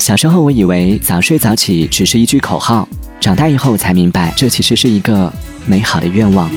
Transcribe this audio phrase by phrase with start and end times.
[0.00, 2.88] 小时候我以为早睡早起只是一句口号，
[3.20, 5.30] 长大以后才明白这其实是一个
[5.66, 6.50] 美好的愿望。